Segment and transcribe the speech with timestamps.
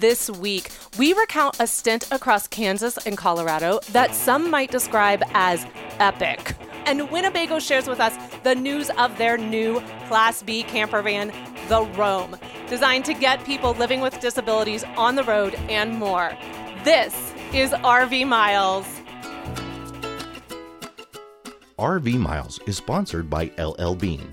[0.00, 5.66] This week, we recount a stint across Kansas and Colorado that some might describe as
[5.98, 6.54] epic.
[6.86, 11.30] And Winnebago shares with us the news of their new Class B camper van,
[11.68, 16.32] the Roam, designed to get people living with disabilities on the road and more.
[16.84, 17.14] This
[17.52, 18.86] is RV Miles.
[21.78, 24.32] RV Miles is sponsored by LL Bean,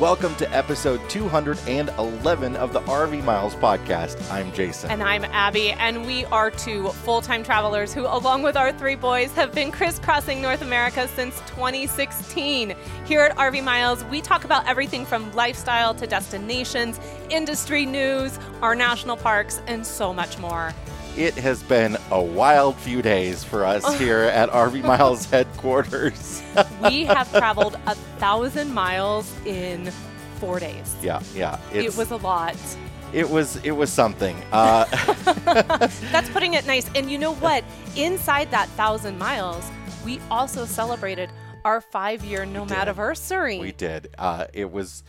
[0.00, 4.30] Welcome to episode 211 of the RV Miles podcast.
[4.30, 4.90] I'm Jason.
[4.90, 8.94] And I'm Abby, and we are two full time travelers who, along with our three
[8.94, 12.74] boys, have been crisscrossing North America since 2016.
[13.06, 18.74] Here at RV Miles, we talk about everything from lifestyle to destinations, industry news, our
[18.74, 20.74] national parks, and so much more.
[21.16, 26.42] It has been a wild few days for us here at RV Miles headquarters.
[26.82, 29.90] we have traveled a thousand miles in
[30.38, 30.94] four days.
[31.02, 31.58] Yeah, yeah.
[31.72, 32.54] It was a lot.
[33.14, 34.36] It was it was something.
[34.52, 34.84] Uh,
[36.12, 36.90] That's putting it nice.
[36.94, 37.64] And you know what?
[37.96, 39.70] Inside that thousand miles,
[40.04, 41.30] we also celebrated
[41.64, 43.58] our five-year nomadiversary.
[43.58, 44.08] We did.
[44.18, 45.02] Uh, it was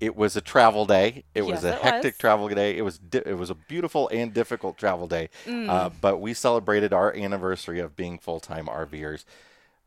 [0.00, 1.24] it was a travel day.
[1.34, 2.18] It Yes, was a it hectic was.
[2.18, 2.76] travel day.
[2.76, 5.28] It was di- it was a beautiful and difficult travel day.
[5.46, 5.68] Mm.
[5.68, 9.24] Uh, but we celebrated our anniversary of being full time RVers,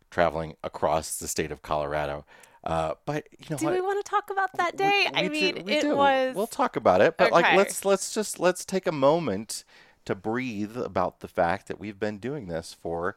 [0.09, 2.25] traveling across the state of Colorado.
[2.63, 3.73] Uh, but you know Do what?
[3.73, 5.07] we want to talk about that day?
[5.13, 5.95] We- I mean, do- it do.
[5.95, 6.35] was.
[6.35, 9.63] We'll talk about it, but like let's let's just let's take a moment
[10.05, 13.15] to breathe about the fact that we've been doing this for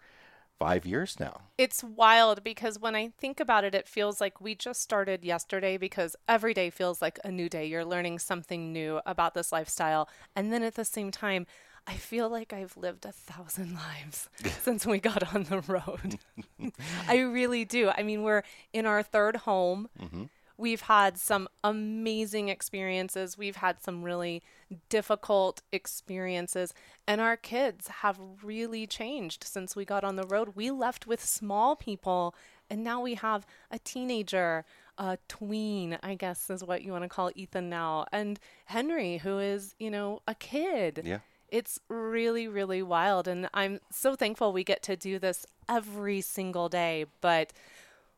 [0.59, 1.43] five years now.
[1.59, 5.77] It's wild because when I think about it, it feels like we just started yesterday
[5.77, 7.67] because every day feels like a new day.
[7.67, 10.09] You're learning something new about this lifestyle.
[10.35, 11.47] And then at the same time,
[11.87, 14.29] I feel like I've lived a thousand lives
[14.63, 16.19] since we got on the road.
[17.09, 17.91] I really do.
[17.97, 18.43] I mean, we're
[18.73, 19.89] in our third home.
[20.01, 20.25] Mm-hmm.
[20.57, 23.37] We've had some amazing experiences.
[23.37, 24.43] We've had some really
[24.89, 26.73] difficult experiences.
[27.07, 30.53] And our kids have really changed since we got on the road.
[30.55, 32.35] We left with small people,
[32.71, 34.65] and now we have a teenager,
[34.97, 39.39] a tween, I guess is what you want to call Ethan now, and Henry, who
[39.39, 41.03] is, you know, a kid.
[41.05, 41.19] Yeah.
[41.49, 43.29] It's really, really wild.
[43.29, 47.05] And I'm so thankful we get to do this every single day.
[47.21, 47.53] But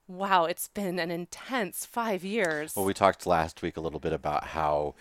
[0.08, 2.74] wow, it's been an intense five years.
[2.76, 4.94] Well, we talked last week a little bit about how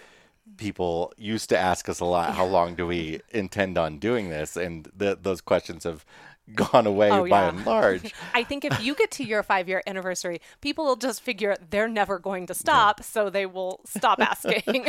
[0.58, 4.56] people used to ask us a lot, how long do we intend on doing this?
[4.56, 6.06] And th those questions have
[6.54, 7.50] gone away Oh, by yeah.
[7.50, 8.14] and large.
[8.36, 11.88] I think if you get to your five year anniversary, people will just figure they're
[11.88, 14.86] never going to stop, so they will stop asking.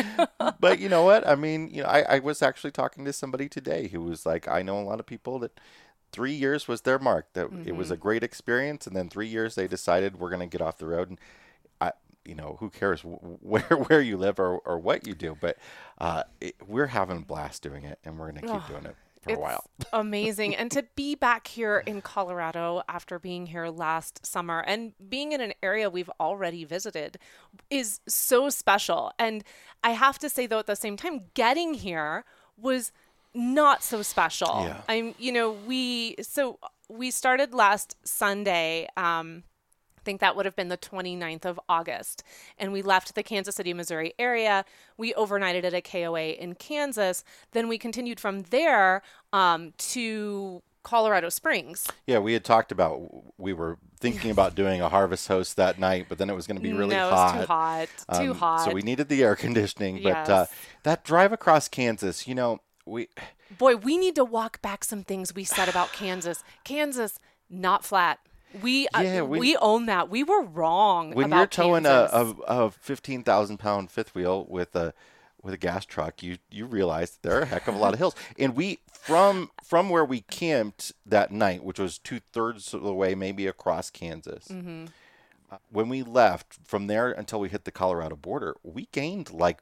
[0.61, 1.27] but you know what?
[1.27, 4.47] I mean, you know, I, I was actually talking to somebody today who was like,
[4.49, 5.59] I know a lot of people that
[6.17, 7.31] three years was their mark.
[7.35, 10.47] That it was a great experience, and then three years they decided we're going to
[10.47, 11.11] get off the road.
[11.11, 11.19] And
[11.79, 11.93] I,
[12.25, 15.37] you know, who cares where where you live or, or what you do?
[15.39, 15.59] But
[15.99, 18.97] uh, it, we're having a blast doing it, and we're going to keep doing it
[19.21, 19.71] for a while.
[19.93, 20.57] amazing.
[20.57, 25.43] And to be back here in Colorado after being here last summer and being in
[25.43, 27.19] an area we've already visited
[27.69, 29.13] is so special.
[29.19, 29.45] And
[29.85, 32.25] I have to say, though, at the same time, getting here
[32.57, 32.91] was
[33.37, 34.65] not so special.
[34.65, 34.81] Yeah.
[34.89, 36.59] I'm, you know, we, so
[36.89, 38.89] we started last Sunday.
[38.97, 39.45] Um,
[39.99, 42.23] I think that would have been the 29th of August.
[42.59, 44.65] And we left the Kansas City, Missouri area.
[44.97, 47.23] We overnighted at a KOA in Kansas.
[47.53, 49.03] Then we continued from there
[49.33, 51.89] um, to Colorado Springs.
[52.07, 53.03] Yeah, we had talked about
[53.37, 56.57] we were thinking about doing a harvest host that night, but then it was going
[56.59, 57.41] to be really no, hot.
[57.41, 57.89] too hot.
[58.15, 58.65] Too Um, hot.
[58.65, 60.47] So we needed the air conditioning, but uh,
[60.85, 63.09] that drive across Kansas, you know, we
[63.59, 66.43] Boy, we need to walk back some things we said about Kansas.
[66.65, 67.19] Kansas,
[67.51, 68.19] not flat.
[68.63, 70.09] We, uh, we we- own that.
[70.09, 74.75] We were wrong when you're towing a, a, a fifteen thousand pound fifth wheel with
[74.75, 74.95] a
[75.43, 77.99] with a gas truck, you you realize there are a heck of a lot of
[77.99, 78.15] hills.
[78.39, 82.95] And we from from where we camped that night, which was two thirds of the
[82.95, 84.49] way, maybe across Kansas.
[84.49, 84.87] Mm-hmm.
[85.51, 89.59] uh, When we left from there until we hit the Colorado border, we gained like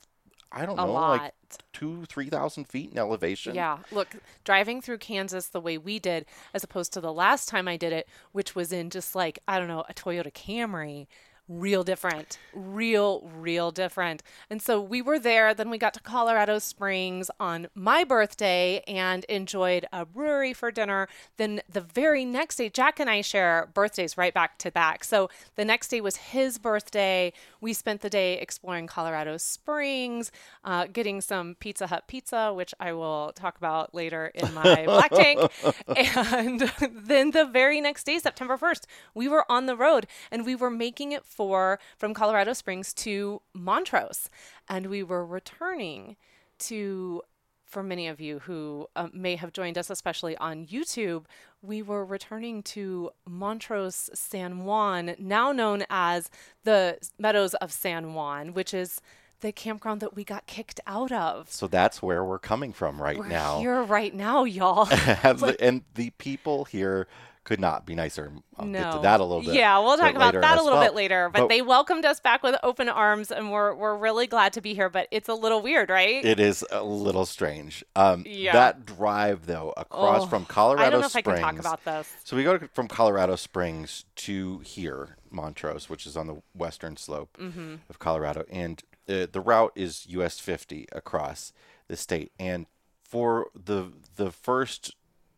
[0.55, 1.21] I don't A know, lot.
[1.21, 1.33] like
[1.73, 3.55] two, three thousand feet in elevation.
[3.55, 4.15] Yeah, look,
[4.45, 7.93] driving through Kansas the way we did, as opposed to the last time I did
[7.93, 11.07] it, which was in just like, I don't know, a Toyota Camry,
[11.49, 12.39] real different.
[12.55, 14.23] Real, real different.
[14.49, 15.53] And so we were there.
[15.53, 21.09] Then we got to Colorado Springs on my birthday and enjoyed a brewery for dinner.
[21.37, 25.05] Then the very next day, Jack and I share birthdays right back to back.
[25.05, 27.33] So the next day was his birthday.
[27.61, 30.33] We spent the day exploring Colorado Springs,
[30.65, 35.11] uh, getting some Pizza Hut pizza, which I will talk about later in my Black
[35.11, 35.51] Tank.
[35.95, 40.55] And then the very next day, September 1st, we were on the road and we
[40.55, 44.31] were making it for from Colorado Springs to Montrose.
[44.69, 46.17] And we were returning
[46.61, 47.23] to
[47.67, 51.25] for many of you who uh, may have joined us, especially on YouTube,
[51.61, 56.31] we were returning to Montrose San Juan, now known as
[56.63, 59.01] the Meadows of San Juan, which is
[59.41, 61.51] the campground that we got kicked out of.
[61.51, 63.23] So that's where we're coming from right now.
[63.23, 63.59] We're now.
[63.59, 64.85] here right now, y'all.
[64.85, 67.09] Have the- and the people here
[67.45, 68.33] could not be nicer.
[68.57, 68.79] I'll no.
[68.79, 69.55] get to that a little bit.
[69.55, 70.89] Yeah, we'll talk about that a little well.
[70.89, 71.29] bit later.
[71.33, 74.61] But, But- they welcomed us back with open arms, and we're we're really glad to
[74.63, 74.89] be here.
[74.89, 76.25] But it's a little weird, right?
[76.25, 77.85] It is a little strange.
[77.95, 78.53] Um, Yeah.
[78.53, 81.29] That drive, though, across Oh, from Colorado I don't know if Springs.
[81.29, 82.13] I can talk about this.
[82.25, 86.97] So we go to, from Colorado Springs to here, Montrose, which is on the western
[86.97, 87.75] slope Mm-hmm.
[87.91, 91.53] of Colorado, and uh, the route is US 50 across
[91.89, 92.33] the state.
[92.41, 92.65] And
[93.07, 94.95] for the the first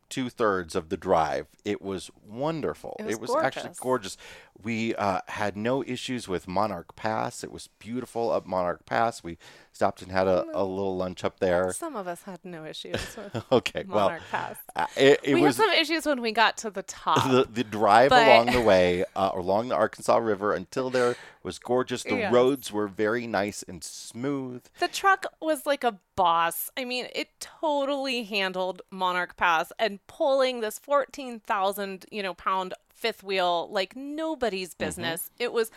[0.08, 2.96] two thirds of the drive, it was wonderful.
[3.00, 4.16] It was actually gorgeous.
[4.16, 4.16] gorgeous.
[4.62, 7.44] We uh, had no issues with Monarch Pass.
[7.44, 9.22] It was beautiful up Monarch Pass.
[9.22, 9.36] We
[9.72, 11.72] stopped and had a, a little lunch up there.
[11.72, 14.56] Some of us had no issues with Okay, well, Monarch Pass.
[14.74, 17.30] uh, it, it we was had some issues when we got to the top.
[17.30, 22.02] the, the drive along the way, uh, along the Arkansas River until there was gorgeous.
[22.02, 22.32] The Yes.
[22.32, 24.64] roads were very nice and smooth.
[24.80, 26.68] The truck was like a boss.
[26.76, 33.22] I mean, it totally handled Monarch Pass and pulling this 14,000, you know, pound fifth
[33.22, 34.84] wheel like nobody's Mm-hmm.
[34.84, 35.30] business.
[35.38, 35.70] It was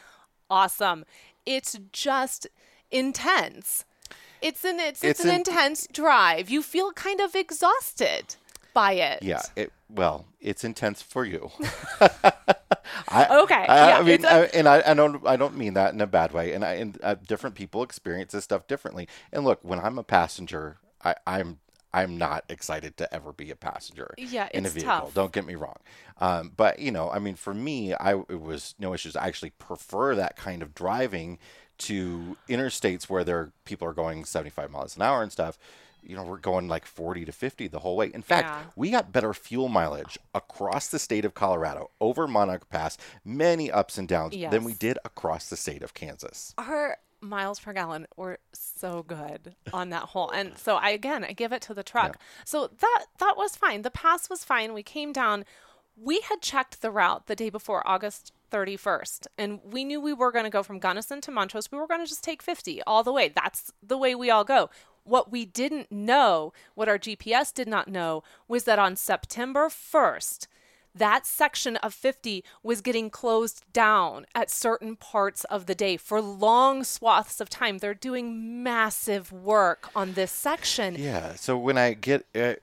[0.49, 1.05] awesome.
[1.45, 2.47] It's just
[2.91, 3.85] intense.
[4.41, 6.49] It's an it's, it's, It's an in- intense drive.
[6.49, 8.35] You feel kind of exhausted
[8.73, 9.21] by it.
[9.21, 11.51] Yeah, it well, it's intense for you.
[13.11, 15.73] I, Okay, I, yeah, I mean, a- I, and I, I don't, I don't mean
[15.75, 16.53] that in a bad way.
[16.53, 19.07] And I, and uh, different people experience this stuff differently.
[19.31, 21.59] And look, when I'm a passenger, I, I'm,
[21.93, 24.89] I'm not excited to ever be a passenger Yeah, in a vehicle.
[24.89, 25.13] tough.
[25.15, 25.77] Don't get me wrong.
[26.19, 29.15] Um, but you know, I mean, for me, I it was no issues.
[29.15, 31.39] I actually prefer that kind of driving
[31.79, 35.57] to interstates where there people are going 75 miles an hour and stuff.
[36.03, 38.11] You know, we're going like 40 to 50 the whole way.
[38.13, 38.63] In fact, Yeah.
[38.75, 43.97] we got better fuel mileage across the state of Colorado over Monarch Pass, many ups
[43.97, 46.53] and downs than we did across the state of Kansas.
[46.57, 51.33] our miles per gallon were so good on that hole and so i again i
[51.33, 52.17] give it to the truck.
[52.45, 53.81] So that that was fine.
[53.81, 54.73] The pass was fine.
[54.73, 55.43] We came down.
[55.97, 60.31] We had checked the route the day before august 31st and we knew we were
[60.31, 61.69] going to go from gunnison to montrose.
[61.69, 63.27] We were going to just take 50 all the way.
[63.35, 64.69] That's the way we all go
[65.09, 70.47] what we didn't know what our gps did not know was that on september 1st
[70.99, 76.21] that section of 50 was getting closed down at certain parts of the day for
[76.21, 77.79] long swaths of time.
[77.79, 80.95] They're doing massive work on this section.
[80.97, 81.35] Yeah.
[81.35, 82.55] So when I get uh,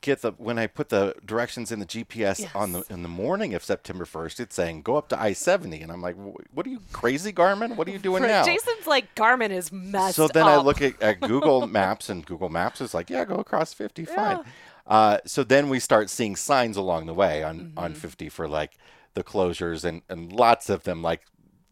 [0.00, 3.54] get the when I put the directions in the GPS on the in the morning
[3.54, 6.70] of September first, it's saying go up to I seventy, and I'm like, what are
[6.70, 7.76] you crazy, Garmin?
[7.76, 8.44] What are you doing now?
[8.44, 12.48] Jason's like Garmin is messed so then I look at, at Google Maps, and Google
[12.48, 14.40] Maps is like, yeah, go across 50, fine.
[14.86, 17.78] Uh, so then we start seeing signs along the way on, Mm-hmm.
[17.78, 18.76] on 50 for like
[19.14, 21.22] the closures and, and lots of them, like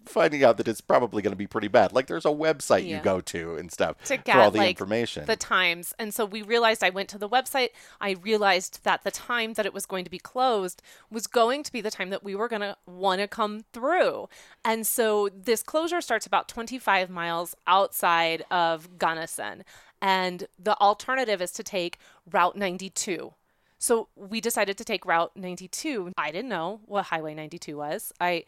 [0.04, 1.92] finding out that it's probably going to be pretty bad.
[1.92, 5.26] Like there's a website you go to and stuff to for all the like information.
[5.26, 7.69] the times and so we realized i went to the website
[8.00, 11.71] i realized that the time that it was going to be closed was going to
[11.71, 14.28] be the time that we were going to want to come through
[14.64, 19.62] and so this closure starts about 25 miles outside of gunnison
[20.02, 21.99] and the alternative is to take
[22.30, 23.32] route 92
[23.82, 26.12] so we decided to take Route 92.
[26.16, 28.12] I didn't know what Highway 92 was.
[28.21, 28.44] I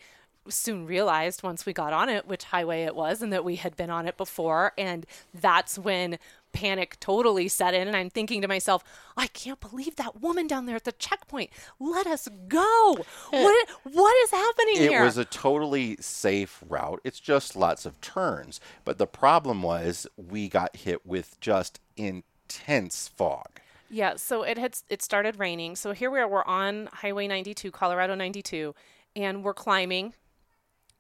[0.49, 3.75] soon realized once we got on it which highway it was and that we had
[3.75, 4.73] been on it before.
[4.79, 6.21] And that's when
[6.55, 7.87] panic totally set in.
[7.87, 8.83] And I'm thinking to myself,
[9.17, 11.51] I can't believe that woman down there at the checkpoint.
[11.79, 12.97] Let us go.
[13.35, 15.03] What, what is happening it here?
[15.03, 17.01] It was a totally safe route.
[17.05, 18.61] It's just lots of turns.
[18.85, 23.61] But the problem was we got hit with just intense fog.
[23.91, 25.77] Yeah, so it had it started raining.
[25.77, 26.29] So here we are.
[26.29, 28.75] We're on Highway 92, Colorado 92,
[29.17, 30.15] and we're climbing.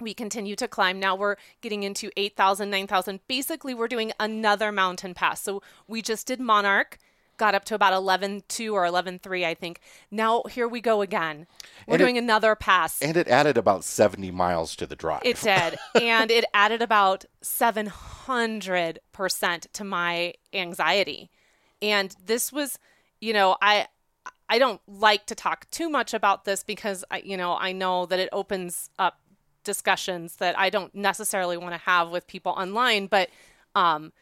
[0.00, 0.98] We continue to climb.
[1.00, 3.20] Now we're getting into 8,000, 9,000.
[3.28, 5.42] Basically, we're doing another mountain pass.
[5.42, 6.98] So we just did Monarch,
[7.36, 9.80] got up to about 11.2 or 11.3, I think.
[10.10, 11.46] Now here we go again.
[11.86, 13.00] We're And it- doing another pass.
[13.02, 15.22] And it added about 70 miles to the drive.
[15.24, 15.76] It did.
[16.02, 21.30] and it added about 700% to my anxiety.
[21.82, 22.78] And this was,
[23.20, 23.88] you know, I
[24.48, 28.06] I don't like to talk too much about this because I you know, I know
[28.06, 29.18] that it opens up
[29.64, 33.30] discussions that I don't necessarily want to have with people online, but
[33.74, 34.12] um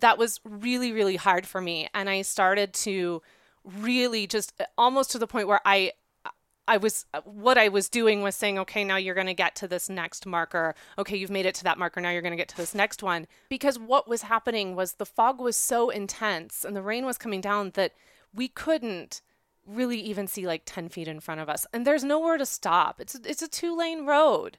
[0.00, 3.22] that was really really hard for me and I started to
[3.64, 5.92] really just almost to the point where I
[6.68, 9.68] I was what I was doing was saying, okay, now you're going to get to
[9.68, 10.74] this next marker.
[10.96, 12.00] Okay, you've made it to that marker.
[12.00, 13.26] Now you're going to get to this next one.
[13.48, 17.40] Because what was happening was the fog was so intense and the rain was coming
[17.40, 17.92] down that
[18.32, 19.22] we couldn't
[19.66, 21.66] really even see like 10 feet in front of us.
[21.72, 23.00] And there's nowhere to stop.
[23.00, 24.58] It's it's a two lane road,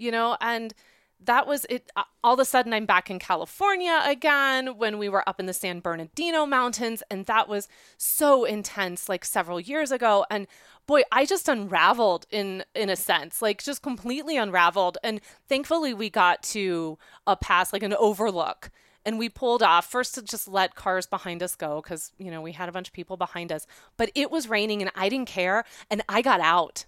[0.00, 0.74] you know, and
[1.22, 1.90] that was it.
[1.96, 5.46] Uh, All of a sudden, I'm back in California again when we were up in
[5.46, 10.24] the San Bernardino Mountains, and that was so intense, like several years ago.
[10.30, 10.46] And
[10.86, 14.98] boy, I just unraveled in in a sense, like just completely unraveled.
[15.04, 18.70] And thankfully, we got to a pass, like an overlook,
[19.04, 22.40] and we pulled off first to just let cars behind us go because you know
[22.40, 23.66] we had a bunch of people behind us.
[23.98, 26.86] But it was raining, and I didn't care, and I got out.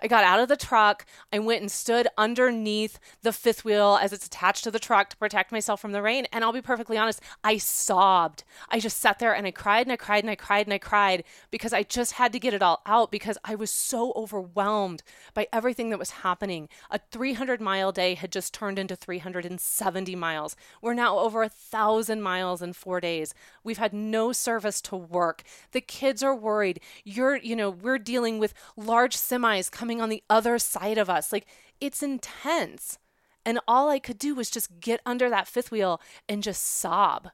[0.00, 1.04] I got out of the truck.
[1.32, 5.16] I went and stood underneath the fifth wheel as it's attached to the truck to
[5.16, 6.26] protect myself from the rain.
[6.32, 8.44] And I'll be perfectly honest, I sobbed.
[8.68, 10.78] I just sat there and I cried and I cried and I cried and I
[10.78, 15.02] cried because I just had to get it all out because I was so overwhelmed
[15.34, 16.68] by everything that was happening.
[16.90, 20.56] A 300 mile day had just turned into 370 miles.
[20.80, 23.34] We're now over a thousand miles in four days.
[23.64, 25.42] We've had no service to work.
[25.72, 26.80] The kids are worried.
[27.04, 31.32] You're, you know, we're dealing with large semis coming on the other side of us.
[31.32, 31.46] Like
[31.80, 32.98] it's intense.
[33.44, 37.30] And all I could do was just get under that fifth wheel and just sob.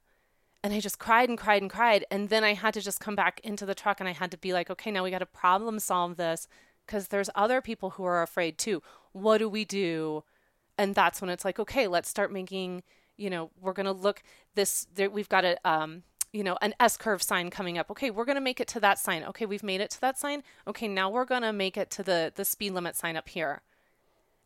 [0.63, 2.05] And I just cried and cried and cried.
[2.11, 4.39] And then I had to just come back into the truck and I had to
[4.39, 6.47] be like, okay, now we got to problem solve this
[6.87, 8.83] because there's other people who are afraid too.
[9.13, 10.25] What do we do?
[10.79, 12.83] And that's when it's like, okay, let's start making,
[13.17, 14.23] you know, we're going to look
[14.55, 16.03] this, there, we've got a, um,
[16.35, 17.91] you know, an S curve sign coming up.
[17.93, 19.23] Okay, we're going to make it to that sign.
[19.23, 20.43] Okay, we've made it to that sign.
[20.67, 23.63] Okay, now we're going to make it to the the speed limit sign up here.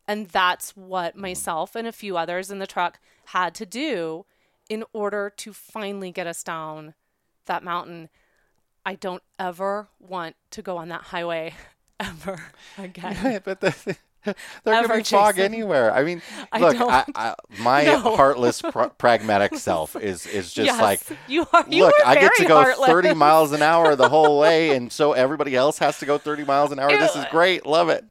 [0.07, 4.25] And that's what myself and a few others in the truck had to do
[4.69, 6.93] in order to finally get us down
[7.45, 8.09] that mountain.
[8.85, 11.55] I don't ever want to go on that highway
[11.99, 12.39] ever
[12.77, 13.41] again.
[13.43, 13.97] but the,
[14.63, 15.53] there could be fog Jason.
[15.53, 15.93] anywhere.
[15.93, 16.21] I mean,
[16.51, 17.05] I look, I.
[17.15, 18.15] I, my No.
[18.15, 21.65] heartless, pr- pragmatic self is is just yes, like, you are.
[21.69, 22.89] You look, I get to go heartless.
[22.89, 26.43] 30 miles an hour the whole way, and so everybody else has to go 30
[26.45, 26.89] miles an hour.
[26.89, 27.65] This is great.
[27.65, 28.05] Love it.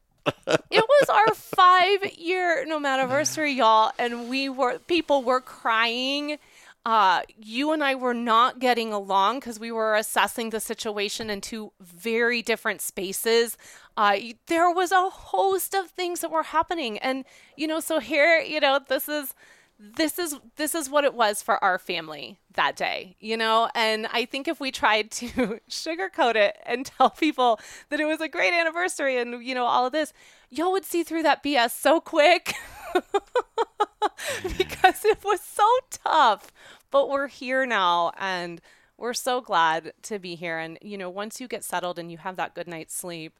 [0.45, 6.37] it was our five year nomadiversary, y'all, and we were people were crying.
[6.85, 11.41] Uh, you and I were not getting along because we were assessing the situation in
[11.41, 13.57] two very different spaces.
[13.97, 14.17] Uh,
[14.47, 17.25] there was a host of things that were happening, and
[17.57, 19.35] you know, so here, you know, this is
[19.79, 23.69] this is this is what it was for our family that day you know?
[23.73, 27.59] And i think if we tried to sugarcoat it and tell people
[27.89, 30.11] that it was a great anniversary and you know all of this
[30.49, 32.53] y'all would see through that bs so quick
[34.57, 36.51] because it was so tough
[36.91, 38.61] but we're here now and
[38.97, 42.17] we're so glad to be here and you know once you get settled and you
[42.17, 43.39] have that good night's sleep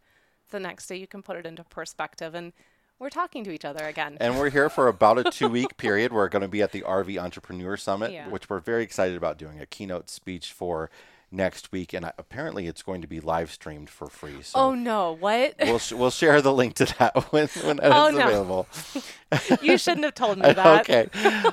[0.52, 2.54] the next day you can put it into perspective and
[2.98, 6.12] we're talking to each other again And we're here for about a two week period.
[6.12, 8.28] We're going to be at the RV Entrepreneur Summit, Yeah.
[8.28, 10.90] which we're very excited about doing a keynote speech for
[11.32, 11.94] next week.
[11.94, 14.42] And apparently, it's going to be live streamed for free.
[14.42, 17.86] So oh no what we'll, sh- we'll share the link to that when, when it's
[17.88, 18.20] Oh, no.
[18.28, 18.68] available.
[19.62, 20.90] you shouldn't have told me that.
[20.90, 21.08] okay.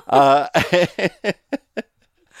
[0.07, 0.47] Uh,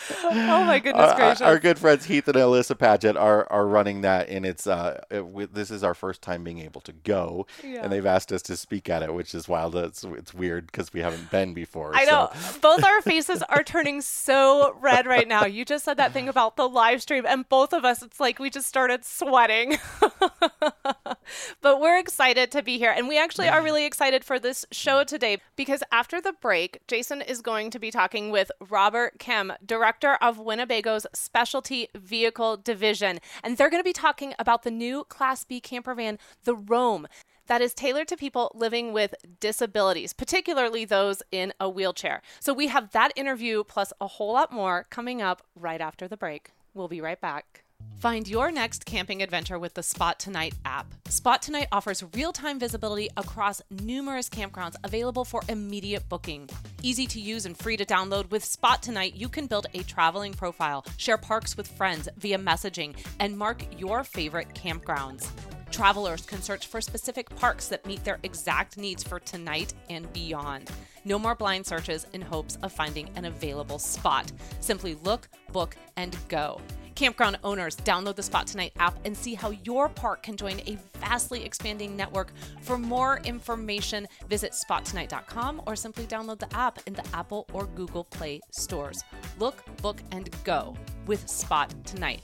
[0.23, 1.41] Oh my goodness our, gracious.
[1.41, 5.25] our good friends Heath and Alyssa Padgett are, are running that, and it's uh, it,
[5.25, 7.81] we, this is our first time being able to go, Yeah.
[7.83, 9.75] and they've asked us to speak at it, which is wild.
[9.75, 11.95] It's it's weird because we haven't been before.
[11.95, 12.31] I so- know.
[12.61, 15.45] Both our faces are turning so red right now.
[15.45, 18.39] You just said that thing about the live stream, and both of us, it's like
[18.39, 19.77] we just started sweating.
[21.61, 22.93] but we're excited to be here.
[22.95, 27.21] And we actually are really excited for this show today because after the break, Jason
[27.21, 33.19] is going to be talking with Robert Kim, director of Winnebago's Specialty Vehicle Division.
[33.43, 37.07] And they're going to be talking about the new Class B camper van, the Roam
[37.47, 42.21] that is tailored to people living with disabilities, particularly those in a wheelchair.
[42.39, 46.17] So we have that interview plus a whole lot more coming up right after the
[46.17, 46.51] break.
[46.73, 47.63] We'll be right back.
[47.99, 50.85] Find your next camping adventure with the Spot Tonight app.
[51.09, 56.47] Spot Tonight offers real time visibility across numerous campgrounds available for immediate booking.
[56.83, 60.33] Easy to use and free to download, with Spot Tonight, you can build a traveling
[60.33, 65.27] profile, share parks with friends via messaging, and mark your favorite campgrounds.
[65.71, 70.69] Travelers can search for specific parks that meet their exact needs for tonight and beyond.
[71.03, 74.31] No more blind searches in hopes of finding an available spot.
[74.59, 76.61] Simply look, book, and go.
[76.97, 80.79] Campground owners, download the Spot Tonight app and see how your park can join a
[80.97, 82.31] vastly expanding network.
[82.63, 88.05] For more information, visit spottonight.com or simply download the app in the Apple or Google
[88.05, 89.03] Play stores.
[89.37, 90.75] Look, book, and go
[91.05, 92.23] with Spot Tonight.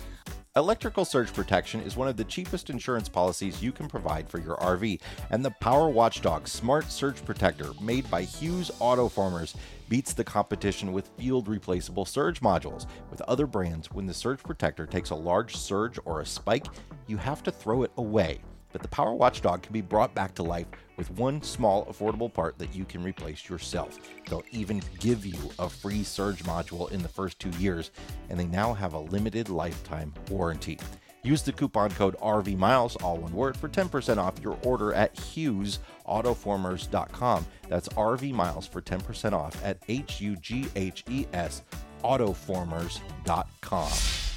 [0.55, 4.55] Electrical surge protection is one of the cheapest insurance policies you can provide for your
[4.57, 9.55] RV, and the Power Watchdog Smart Surge Protector, made by Hughes Autoformers,
[9.89, 12.85] beats the competition with field replaceable surge modules.
[13.09, 16.67] With other brands, when the surge protector takes a large surge or a spike,
[17.07, 18.39] you have to throw it away
[18.73, 22.57] but the Power Watchdog can be brought back to life with one small affordable part
[22.57, 23.99] that you can replace yourself.
[24.27, 27.91] They'll even give you a free surge module in the first two years,
[28.29, 30.77] and they now have a limited lifetime warranty.
[31.23, 37.45] Use the coupon code RVMiles, all one word, for 10% off your order at HughesAutoformers.com.
[37.69, 41.63] That's RV Miles for 10% off at H U G H E S
[42.03, 44.32] Autoformers.com.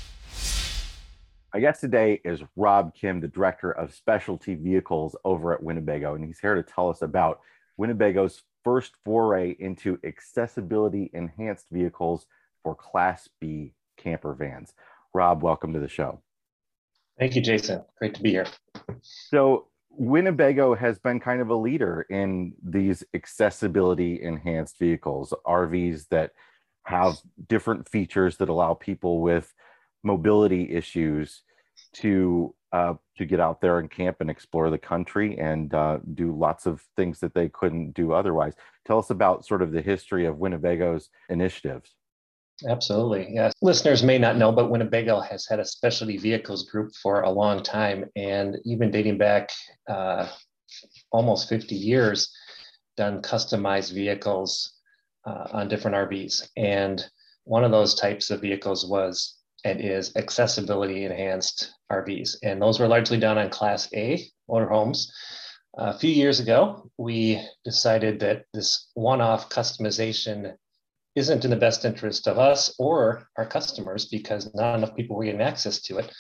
[1.56, 6.22] My guest today is Rob Kim, the director of specialty vehicles over at Winnebago, and
[6.22, 7.40] he's here to tell us about
[7.78, 12.26] Winnebago's first foray into accessibility enhanced vehicles
[12.62, 14.75] for Class B camper vans.
[15.14, 16.20] Rob, welcome to the show.
[17.18, 17.82] Thank you, Jason.
[17.98, 18.48] Great to be here.
[19.00, 26.32] So, Winnebago has been kind of a leader in these accessibility enhanced vehicles, RVs that
[26.82, 27.16] have
[27.48, 29.54] different features that allow people with
[30.04, 31.42] mobility issues
[32.00, 36.36] to uh, to get out there and camp and explore the country and uh, do
[36.36, 38.54] lots of things that they couldn't do otherwise.
[38.84, 41.94] Tell us about sort of the history of Winnebago's initiatives.
[42.68, 43.28] Absolutely.
[43.32, 43.52] Yes.
[43.62, 47.62] Listeners may not know, but Winnebago has had a specialty vehicles group for a long
[47.62, 49.50] time and even dating back
[49.88, 50.28] uh,
[51.12, 52.34] almost 50 years,
[52.96, 54.74] done customized vehicles
[55.26, 56.48] uh, on different RVs.
[56.56, 57.04] And
[57.44, 62.37] one of those types of vehicles was and is accessibility enhanced RVs.
[62.42, 65.09] And those were largely done on Class A motorhomes.
[65.79, 70.55] A few years ago, we decided that this one off customization
[71.14, 75.25] isn't in the best interest of us or our customers because not enough people were
[75.25, 76.12] getting access to it.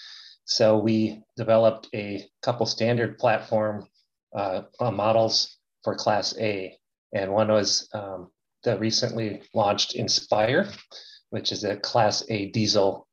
[0.44, 3.86] So we developed a couple standard platform
[4.34, 6.76] uh, models for Class A.
[7.12, 8.30] And one was um,
[8.62, 10.68] the recently launched Inspire,
[11.30, 13.05] which is a Class A diesel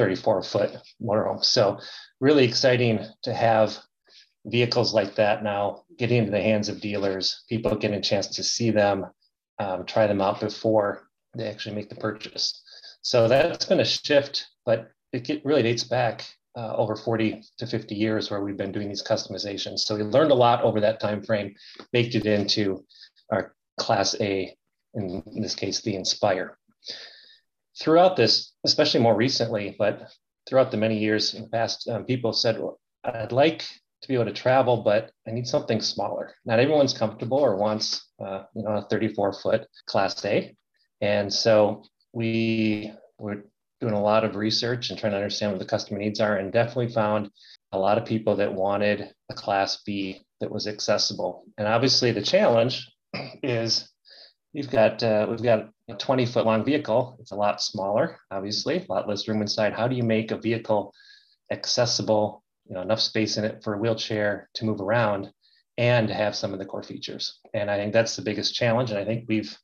[0.00, 1.44] 34 foot motorhome.
[1.44, 1.78] So
[2.20, 3.76] really exciting to have
[4.46, 8.42] vehicles like that now getting into the hands of dealers, people getting a chance to
[8.42, 9.04] see them,
[9.58, 11.02] um, try them out before
[11.36, 12.62] they actually make the purchase.
[13.02, 16.24] So that's been a shift, but it really dates back
[16.56, 19.80] uh, over 40 to 50 years where we've been doing these customizations.
[19.80, 21.54] So we learned a lot over that time frame,
[21.92, 22.86] baked it into
[23.30, 24.56] our Class A,
[24.94, 26.56] in this case, the Inspire
[27.80, 30.10] throughout this, especially more recently, but
[30.48, 33.64] throughout the many years in the past, um, people said, well, I'd like
[34.02, 36.34] to be able to travel, but I need something smaller.
[36.44, 40.54] Not everyone's comfortable or wants, uh, you know, a 34 foot Class A.
[41.00, 43.44] And so we were
[43.80, 46.52] doing a lot of research and trying to understand what the customer needs are, and
[46.52, 47.30] definitely found
[47.72, 51.44] a lot of people that wanted a Class B that was accessible.
[51.56, 52.90] And obviously, the challenge
[53.42, 53.88] is
[54.52, 57.16] We've got uh, we've got a 20 foot long vehicle.
[57.20, 59.72] It's a lot smaller, obviously, a lot less room inside.
[59.72, 60.92] How do you make a vehicle
[61.52, 62.42] accessible?
[62.66, 65.32] You know, enough space in it for a wheelchair to move around,
[65.78, 67.38] and have some of the core features.
[67.54, 68.90] And I think that's the biggest challenge.
[68.90, 69.56] And I think we've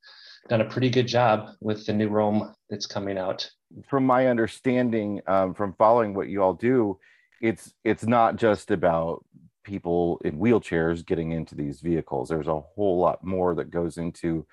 [0.48, 3.50] done a pretty good job with the new Roam that's coming out.
[3.88, 6.98] From my understanding, um, from following what you all do,
[7.42, 9.24] it's it's not just about
[9.64, 12.28] people in wheelchairs getting into these vehicles.
[12.28, 14.46] There's a whole lot more that goes into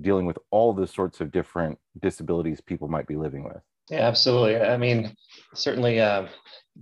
[0.00, 3.62] dealing with all the sorts of different disabilities people might be living with.
[3.90, 4.56] Yeah, absolutely.
[4.58, 5.14] I mean,
[5.54, 6.26] certainly uh,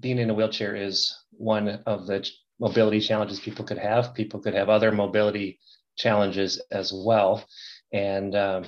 [0.01, 4.15] being in a wheelchair is one of the mobility challenges people could have.
[4.15, 5.59] People could have other mobility
[5.97, 7.45] challenges as well.
[7.93, 8.65] And um,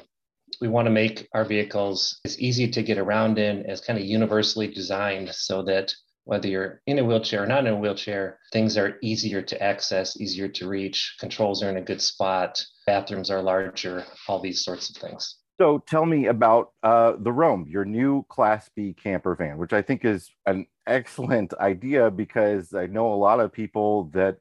[0.60, 4.04] we want to make our vehicles as easy to get around in, as kind of
[4.04, 5.92] universally designed so that
[6.26, 10.20] whether you're in a wheelchair or not in a wheelchair, things are easier to access,
[10.20, 14.90] easier to reach, controls are in a good spot, bathrooms are larger, all these sorts
[14.90, 15.36] of things.
[15.60, 19.82] So tell me about uh, the Roam, your new Class B camper van, which I
[19.82, 24.38] think is an excellent idea because I know a lot of people that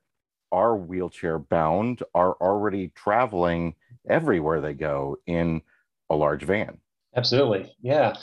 [0.52, 3.76] are wheelchair bound are already traveling
[4.10, 5.62] everywhere they go in
[6.10, 6.80] a large van.
[7.16, 7.74] Absolutely.
[7.82, 8.16] Yeah.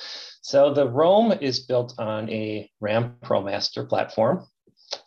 [0.42, 4.46] So the Roam is built on a Ram ProMaster platform.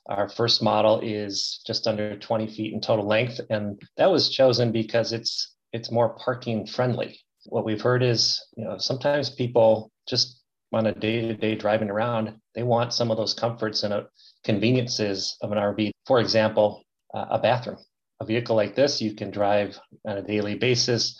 [0.07, 4.71] Our first model is just under 20 feet in total length, and that was chosen
[4.71, 7.19] because it's it's more parking friendly.
[7.47, 10.41] What we've heard is, you know, sometimes people just
[10.73, 14.03] on a day-to-day driving around, they want some of those comforts and uh,
[14.43, 15.91] conveniences of an RV.
[16.07, 17.77] For example, uh, a bathroom.
[18.21, 21.19] A vehicle like this, you can drive on a daily basis,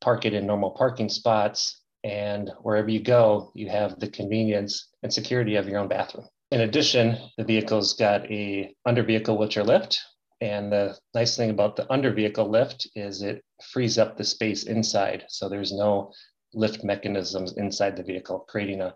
[0.00, 5.12] park it in normal parking spots, and wherever you go, you have the convenience and
[5.12, 6.28] security of your own bathroom.
[6.52, 10.00] In addition, the vehicle's got a under vehicle wheelchair lift.
[10.40, 13.42] And the nice thing about the under vehicle lift is it
[13.72, 15.24] frees up the space inside.
[15.28, 16.12] So there's no
[16.54, 18.94] lift mechanisms inside the vehicle, creating a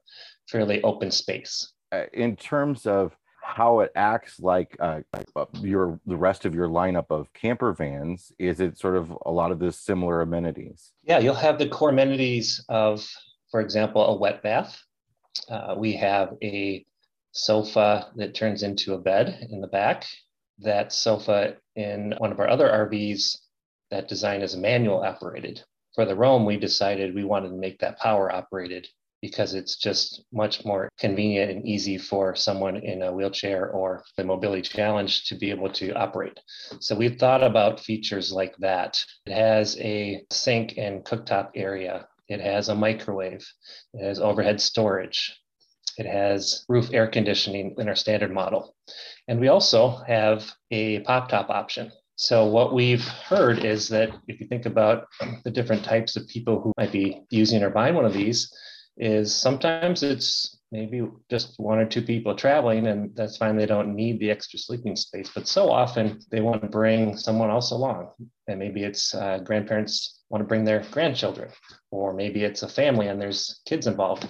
[0.48, 1.72] fairly open space.
[1.90, 3.16] Uh, in terms of
[3.50, 5.00] how it acts like uh,
[5.34, 9.30] uh, your the rest of your lineup of camper vans, is it sort of a
[9.30, 10.92] lot of the similar amenities?
[11.02, 13.06] Yeah, you'll have the core amenities of,
[13.50, 14.80] for example, a wet bath.
[15.48, 16.84] Uh, we have a
[17.32, 20.06] sofa that turns into a bed in the back.
[20.58, 23.36] That sofa in one of our other RVs,
[23.90, 25.62] that design is manual operated.
[25.94, 28.86] For the Roam, we decided we wanted to make that power operated
[29.22, 34.24] because it's just much more convenient and easy for someone in a wheelchair or the
[34.24, 36.38] mobility challenge to be able to operate.
[36.80, 38.98] So we've thought about features like that.
[39.26, 42.08] It has a sink and cooktop area.
[42.28, 43.46] It has a microwave.
[43.94, 45.36] It has overhead storage.
[45.98, 48.74] It has roof air conditioning in our standard model.
[49.28, 51.92] And we also have a pop top option.
[52.16, 55.06] So, what we've heard is that if you think about
[55.42, 58.52] the different types of people who might be using or buying one of these,
[59.00, 63.94] is sometimes it's maybe just one or two people traveling and that's fine they don't
[63.94, 68.08] need the extra sleeping space but so often they want to bring someone else along
[68.46, 71.50] and maybe it's uh, grandparents want to bring their grandchildren
[71.90, 74.28] or maybe it's a family and there's kids involved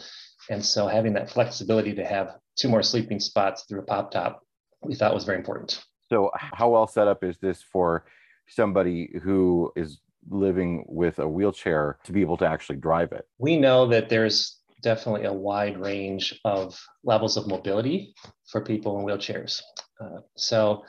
[0.51, 4.43] and so having that flexibility to have two more sleeping spots through a pop top,
[4.83, 5.83] we thought was very important.
[6.09, 8.05] So how well set up is this for
[8.49, 13.29] somebody who is living with a wheelchair to be able to actually drive it?
[13.39, 18.15] We know that there's definitely a wide range of levels of mobility
[18.51, 19.61] for people in wheelchairs.
[20.01, 20.83] Uh, so,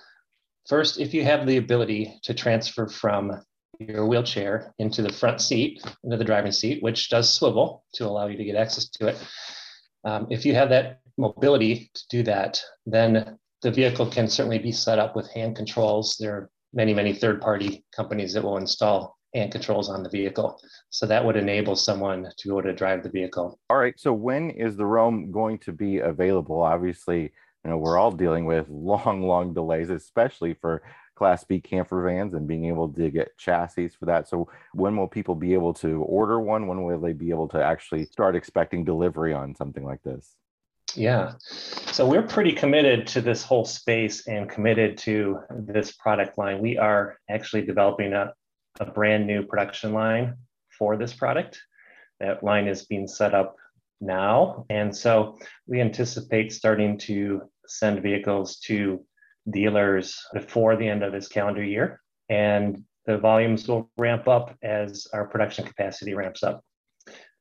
[0.67, 3.41] first, if you have the ability to transfer from
[3.79, 8.27] your wheelchair into the front seat, into the driving seat, which does swivel to allow
[8.27, 9.17] you to get access to it.
[10.03, 14.71] Um, if you have that mobility to do that, then the vehicle can certainly be
[14.71, 16.17] set up with hand controls.
[16.19, 20.59] There are many, many third party companies that will install hand controls on the vehicle.
[20.89, 23.59] So that would enable someone to be able to drive the vehicle.
[23.69, 23.99] All right.
[23.99, 26.61] So when is the Roam going to be available?
[26.61, 27.31] Obviously,
[27.63, 30.81] you know, we're all dealing with long, long delays, especially for
[31.15, 34.27] Class B camper vans and being able to get chassis for that.
[34.27, 36.65] So, when will people be able to order one?
[36.65, 40.35] When will they be able to actually start expecting delivery on something like this?
[40.95, 41.33] Yeah.
[41.37, 46.59] So, we're pretty committed to this whole space and committed to this product line.
[46.59, 48.33] We are actually developing a,
[48.79, 50.35] a brand new production line
[50.77, 51.61] for this product.
[52.19, 53.55] That line is being set up
[53.99, 54.65] now.
[54.69, 59.05] And so, we anticipate starting to send vehicles to
[59.49, 62.01] dealers before the end of this calendar year.
[62.29, 66.63] And the volumes will ramp up as our production capacity ramps up.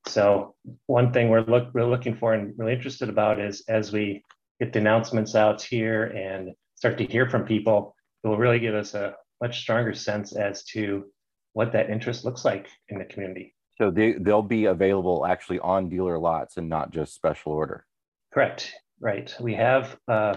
[0.07, 0.55] So
[0.87, 4.23] one thing we're, look, we're looking for and really interested about is as we
[4.59, 8.75] get the announcements out here and start to hear from people, it will really give
[8.75, 11.05] us a much stronger sense as to
[11.53, 13.55] what that interest looks like in the community.
[13.79, 17.87] So they, they'll be available actually on dealer lots and not just special order.
[18.33, 18.73] Correct.
[19.01, 19.35] Right.
[19.41, 20.37] We have uh,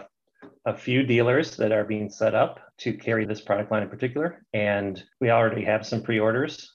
[0.66, 4.44] a few dealers that are being set up to carry this product line in particular.
[4.54, 6.74] And we already have some pre orders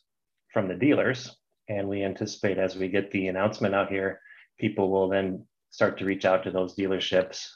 [0.53, 1.37] from the dealers.
[1.68, 4.20] And we anticipate as we get the announcement out here,
[4.59, 7.46] people will then start to reach out to those dealerships,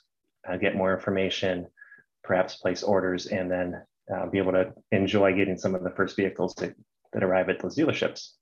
[0.49, 1.67] uh, get more information,
[2.23, 6.17] perhaps place orders, and then uh, be able to enjoy getting some of the first
[6.17, 6.75] vehicles that,
[7.13, 8.33] that arrive at those dealerships.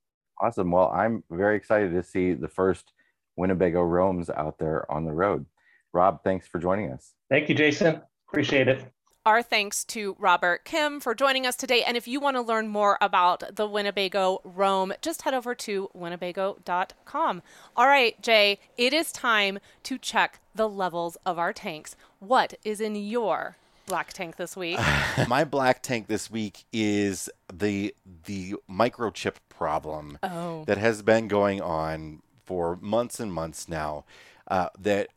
[0.40, 0.70] Awesome.
[0.70, 2.92] Well, I'm very excited to see the first
[3.36, 5.46] Winnebago Roams out there on the road.
[5.92, 7.14] Rob, thanks for joining us.
[7.28, 8.00] Thank you, Jason.
[8.28, 8.84] Appreciate it.
[9.26, 11.82] Our thanks to Robert Kim for joining us today.
[11.82, 15.90] And if you want to learn more about the Winnebago Roam, just head over to
[15.94, 17.42] winnebago.com.
[17.76, 21.96] All right, Jay, it is time to check the levels of our tanks.
[22.18, 23.56] What is in your
[23.90, 24.78] black tank this week?
[25.28, 30.64] My black tank this week is the the microchip problem Oh.
[30.64, 34.04] that has been going on for months and months now.
[34.48, 35.08] Uh, that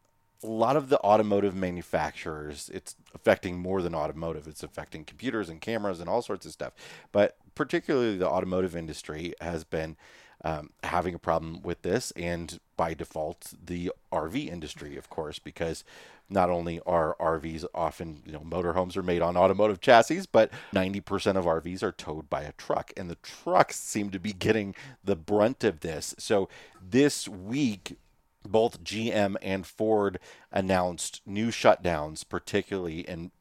[0.44, 4.48] a lot of the automotive manufacturers, it's affecting more than automotive.
[4.48, 6.74] It's affecting computers and cameras and all sorts of stuff.
[7.14, 9.96] But particularly the automotive industry has been
[10.44, 15.84] um, having a problem with this, and by default, the RV industry, of course, because
[16.30, 21.36] not only are RVs often, you know, motorhomes are made on automotive chassis, but 90%
[21.36, 25.16] of RVs are towed by a truck, and the trucks seem to be getting the
[25.16, 26.16] brunt of this.
[26.18, 26.50] So
[26.82, 27.98] this week,
[28.46, 30.20] both GM and Ford
[30.52, 33.32] announced new shutdowns, particularly in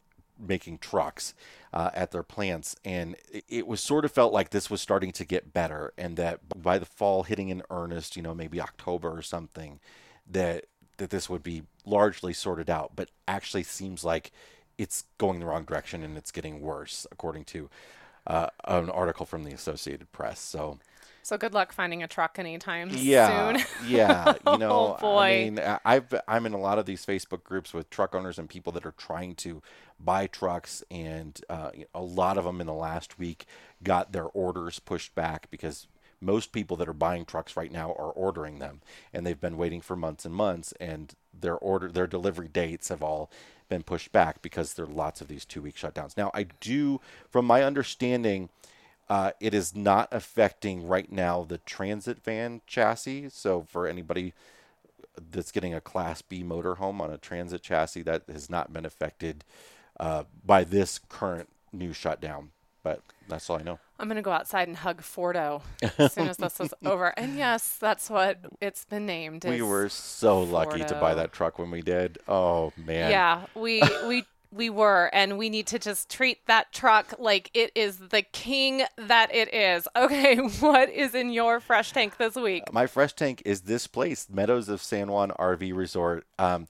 [0.47, 1.35] making trucks
[1.73, 2.77] uh, at their plants.
[2.85, 6.17] And it, it was sort of felt like this was starting to get better, and
[6.17, 9.81] that by the fall hitting in earnest, you know, maybe October or something,
[10.31, 10.65] that
[10.99, 12.93] that this would be largely sorted out.
[12.95, 14.31] But actually, seems like
[14.79, 17.71] it's going the wrong direction and it's getting worse, according to
[18.27, 20.41] uh, an article from the Associated Press.
[20.41, 20.79] So.
[21.25, 23.65] So good luck finding a truck anytime Yeah, soon.
[23.87, 24.35] yeah.
[24.47, 25.21] You know, Oh, boy.
[25.21, 28.49] I mean, I've I'm in a lot of these Facebook groups with truck owners and
[28.49, 29.63] people that are trying to
[30.05, 33.47] buy trucks, and uh, a lot of them in the last week
[33.83, 35.87] got their orders pushed back because
[36.21, 38.81] most people that are buying trucks right now are ordering them,
[39.13, 43.03] and they've been waiting for months and months, and their order their delivery dates have
[43.03, 43.31] all
[43.69, 46.17] been pushed back because there are lots of these two week shutdowns.
[46.17, 48.49] Now, I do, from my understanding.
[49.09, 53.29] Uh, it is not affecting right now the transit van chassis.
[53.29, 54.33] So for anybody
[55.31, 59.45] that's getting a Class B motorhome on a transit chassis, that has not been affected
[60.03, 62.51] uh, by this current new shutdown.
[62.83, 63.79] But that's all I know.
[64.01, 65.63] I'm gonna go outside and hug Fordo
[65.97, 67.15] as soon as this is over.
[67.17, 69.45] And yes, that's what it's been named.
[69.45, 72.19] We were so lucky to buy that truck when we did.
[72.27, 73.13] Oh man.
[73.13, 77.71] Yeah, we we we were, and we need to just treat that truck like it
[77.75, 79.87] is the king that it is.
[79.97, 82.73] Okay, what is in your fresh tank this week?
[82.73, 86.27] My fresh tank is this place, Meadows of San Juan RV Resort.
[86.41, 86.67] Um,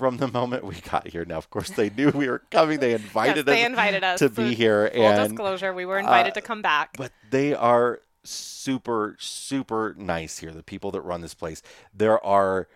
[0.00, 2.80] from the moment we got here, now of course they knew we were coming.
[2.80, 5.98] They invited yes, they us invited us to be here, Full and disclosure, we were
[6.00, 6.96] invited uh, to come back.
[6.96, 11.62] but they are super super nice here the people that run this place
[11.94, 12.68] there are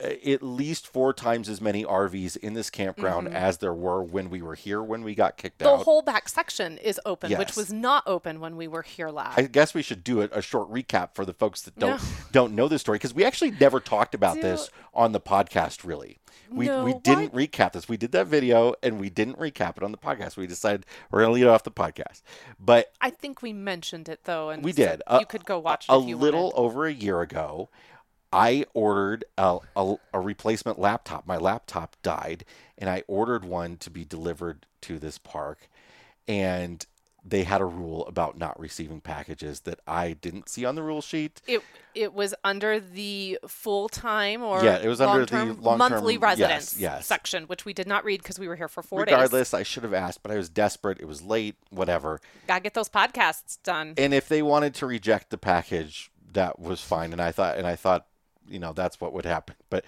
[0.00, 4.30] uh, at least four times as many rvs in this campground as there were when
[4.30, 5.78] we were here when we got kicked Mm-hmm.
[5.78, 9.36] the whole back section is open, which was not open when we were here last.
[9.38, 12.00] I guess we should do a, a short recap for the folks that don't
[12.32, 15.84] don't know this story because we actually never talked about Do- this on the podcast.
[15.84, 16.18] Really,
[16.50, 17.88] we No, we didn't recap this.
[17.88, 20.36] We did that video and we didn't recap it on the podcast.
[20.36, 22.22] We decided we're gonna leave it off the podcast.
[22.58, 25.02] But I think we mentioned it though, and we did.
[25.06, 26.56] A- you could go watch it a if you little wanted.
[26.56, 27.68] over a year ago.
[28.32, 31.24] I ordered a, a, a replacement laptop.
[31.24, 32.44] My laptop died,
[32.76, 35.68] and I ordered one to be delivered to this park.
[36.26, 36.84] And
[37.24, 41.00] they had a rule about not receiving packages that I didn't see on the rule
[41.00, 41.40] sheet.
[41.46, 41.62] It
[41.94, 47.06] it was under the full time or Yeah, it was under the monthly residence yes.
[47.06, 49.12] section, which we did not read because we were here for four days.
[49.12, 51.00] Regardless, I should have asked, but I was desperate.
[51.00, 52.20] It was late, whatever.
[52.46, 53.94] Gotta get those podcasts done.
[53.96, 57.12] And if they wanted to reject the package, that was fine.
[57.12, 58.06] And I thought, and I thought,
[58.48, 59.54] you know, that's what would happen.
[59.70, 59.84] But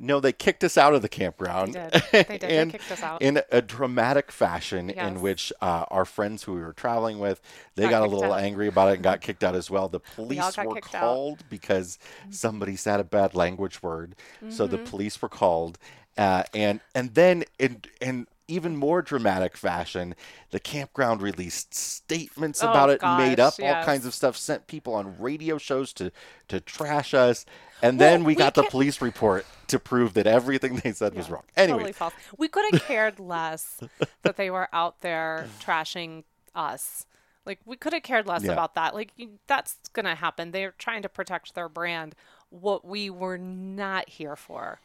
[0.00, 1.74] no, they kicked us out of the campground.
[1.74, 2.02] They did.
[2.12, 2.40] They did.
[2.40, 3.20] They and kicked us out.
[3.22, 5.06] in a dramatic fashion, Yes.
[5.08, 7.40] in which uh, our friends who we were traveling with,
[7.76, 8.40] they Got got, a little out.
[8.40, 9.88] angry about it and got kicked out as well.
[9.88, 11.00] The police got were kicked out.
[11.02, 11.98] called because
[12.30, 14.16] somebody said a bad language word,
[14.48, 14.76] so Mm-hmm.
[14.76, 15.78] the police were called,
[16.18, 20.14] uh, and and then in in even more dramatic fashion,
[20.50, 24.66] the campground released statements Oh, about it, made up gosh, all kinds of stuff, sent
[24.66, 26.10] people on radio shows to
[26.48, 27.46] to trash us,
[27.82, 31.14] and then we we got the can't- police report to prove that everything they said
[31.14, 31.44] was wrong.
[31.56, 32.14] Anyway, Totally false.
[32.36, 33.80] We could have cared less
[34.22, 37.06] that they were out there trashing us.
[37.46, 38.52] Like we could have cared less Yeah.
[38.52, 38.94] about that.
[38.94, 40.50] Like you, that's gonna happen.
[40.50, 42.14] They're trying to protect their brand.
[42.50, 44.80] What we were not here for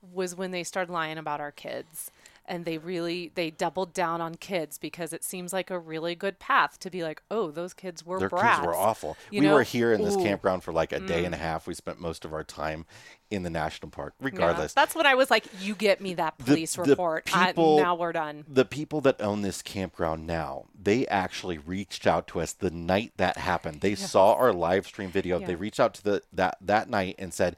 [0.00, 2.10] was when they started lying about our kids
[2.46, 6.38] and they really they doubled down on kids because it seems like a really good
[6.38, 8.58] path to be like oh those kids were Their brats.
[8.58, 9.16] kids were awful.
[9.30, 9.54] You we know?
[9.54, 10.18] were here in this Ooh.
[10.18, 10.24] Mm.
[10.24, 11.66] campground for like a day and a half.
[11.66, 12.84] We spent most of our time
[13.30, 14.14] in the national park.
[14.20, 14.26] Yeah.
[14.26, 17.30] Regardless, that's when I was like, "You get me that police the report.
[17.34, 22.06] I- people- now we're done." the people that own this campground now, they actually reached
[22.06, 23.80] out to us the night that happened.
[23.80, 25.38] They saw our live stream video.
[25.38, 27.56] They reached out to the that that night and said,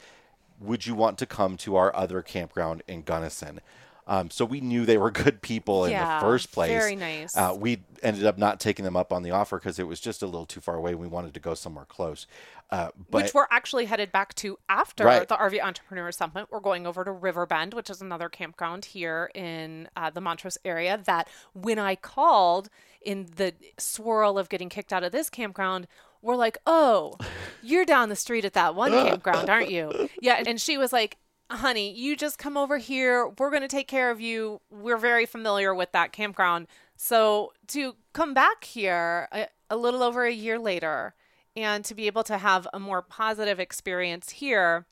[0.60, 3.60] "Would you want to come to our other campground in Gunnison?"
[4.06, 6.70] Um, so we knew they were good people in Yeah, the first place.
[6.70, 7.36] very nice.
[7.36, 10.22] Uh, we ended up not taking them up on the offer because it was just
[10.22, 10.94] a little too far away.
[10.94, 12.26] We wanted to go somewhere close.
[12.70, 15.26] Uh, but which we're actually headed back to after Right.
[15.26, 16.48] the RV Entrepreneur Summit.
[16.50, 21.00] We're going over to Riverbend, which is another campground here in uh, the Montrose area.
[21.04, 22.68] That when I called
[23.00, 25.86] in the swirl of getting kicked out of this campground,
[26.20, 27.16] we're like, oh,
[27.62, 30.08] you're down the street at that one campground, aren't you?
[30.20, 30.42] Yeah.
[30.46, 31.16] And she was like,
[31.50, 33.28] honey, you just come over here.
[33.38, 34.60] We're going to take care of you.
[34.70, 36.66] We're very familiar with that campground.
[36.96, 41.14] So to come back here a, a little over a year later
[41.56, 44.86] and to be able to have a more positive experience here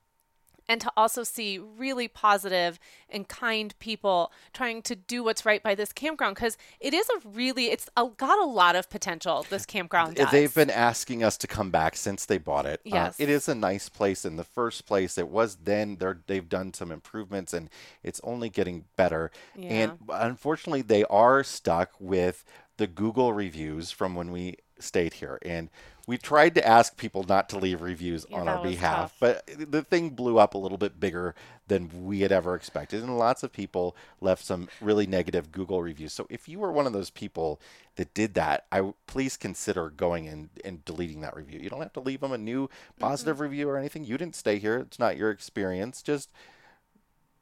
[0.73, 2.81] and to also see really positive
[3.11, 7.29] and kind people trying to do what's right by this campground because it is a
[7.29, 10.31] really it's a, got a lot of potential this campground does.
[10.31, 12.81] They've been asking us to come back since they bought it.
[12.91, 15.19] Uh, it is a nice place in the first place.
[15.19, 15.97] It was then.
[15.97, 17.69] They're they've done some improvements and
[18.03, 19.31] it's only getting better.
[19.55, 19.69] yeah.
[19.69, 22.45] And unfortunately, they are stuck with
[22.79, 25.39] the Google reviews from when we stayed here.
[25.43, 25.71] And
[26.07, 29.45] we tried to ask people not to leave reviews Yeah, on our behalf, tough.
[29.47, 31.35] but the thing blew up a little bit bigger
[31.69, 33.03] than we had ever expected.
[33.03, 36.13] And lots of people left some really negative Google reviews.
[36.13, 37.61] So if you were one of those people
[37.97, 41.61] that did that, I please consider going and, and deleting that review.
[41.61, 42.69] You don't have to leave them a new
[42.99, 44.05] positive review or anything.
[44.05, 44.79] You didn't stay here.
[44.79, 46.03] It's not your experience.
[46.03, 46.31] Just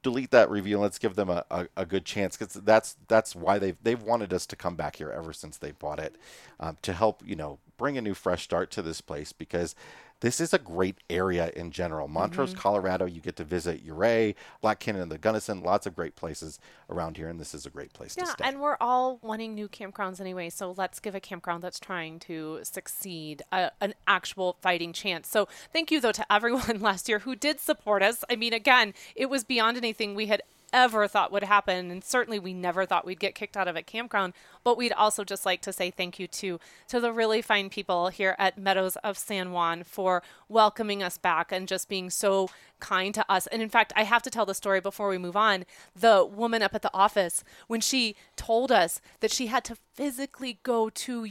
[0.02, 3.36] delete that review and let's give them a, a, a good chance because that's that's
[3.36, 6.16] why they've they've wanted us to come back here ever since they bought it
[6.58, 9.74] um, to help you know bring a new fresh start to this place because
[10.20, 12.60] this is a great area in general montrose mm-hmm.
[12.60, 16.58] colorado you get to visit Ouray black canyon and the gunnison lots of great places
[16.88, 19.54] around here and this is a great place to Yeah, stay and we're all wanting
[19.54, 24.56] new campgrounds anyway, so let's give a campground that's trying to succeed a, an actual
[24.60, 25.28] fighting chance.
[25.28, 28.24] So thank you though to everyone last year who did support us.
[28.30, 32.38] I mean, again, it was beyond anything we had ever thought would happen and certainly
[32.38, 34.32] we never thought we'd get kicked out of a campground
[34.64, 38.08] but we'd also just like to say thank you to to the really fine people
[38.08, 42.48] here at meadows of san juan for welcoming us back and just being so
[42.80, 43.46] kind to us.
[43.48, 45.64] And in fact i have to tell the story before we move on.
[45.94, 50.58] The woman up at the office when she told us that she had to physically
[50.62, 51.26] go to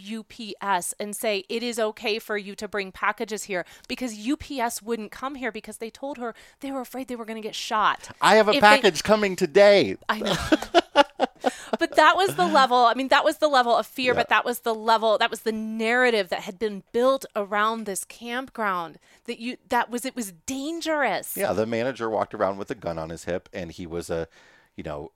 [0.61, 5.11] ups and say it is okay for you to bring packages here because ups wouldn't
[5.11, 8.09] come here because they told her they were afraid they were going to get shot.
[8.21, 9.97] I have a If they- package coming today.
[10.07, 10.35] I know.
[11.79, 12.77] but that was the level.
[12.85, 15.17] I mean, that was the level of fear, but that was the level.
[15.17, 18.99] That was the narrative that had been built around this campground.
[19.25, 19.57] That you.
[19.69, 20.05] That was.
[20.05, 21.35] It was dangerous.
[21.37, 24.27] yeah the manager walked around with a gun on his hip and he was a
[24.75, 25.11] you know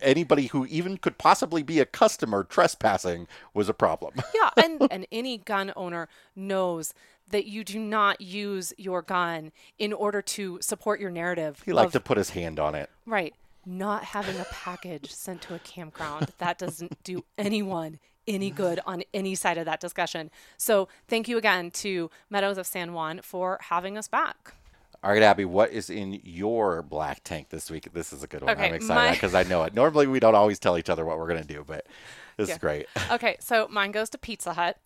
[0.00, 5.06] anybody who even could possibly be a customer trespassing was a problem yeah and and
[5.10, 6.92] any gun owner knows
[7.30, 11.86] that you do not use your gun in order to support your narrative he liked
[11.86, 13.34] of- to put his hand on it right
[13.66, 17.98] not having a package sent to a campground that doesn't do anyone
[18.28, 22.66] any good on any side of that discussion so thank you again to meadows of
[22.66, 24.54] san juan for having us back
[25.04, 27.92] All right, Abby, what is in your black tank this week?
[27.92, 28.50] This is a good one.
[28.52, 29.74] Okay, I'm excited my- because I know it.
[29.74, 31.86] Normally, we don't always tell each other what we're going to do, but
[32.38, 32.54] this Yeah.
[32.54, 32.86] is great.
[33.12, 34.78] Okay, so mine goes to Pizza Hut.